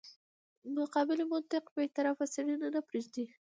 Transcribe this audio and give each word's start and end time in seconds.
مقابلې 0.77 1.25
منطق 1.31 1.63
بې 1.75 1.85
طرفه 1.95 2.25
څېړنه 2.33 2.67
نه 2.75 2.81
پرېږدي. 2.87 3.25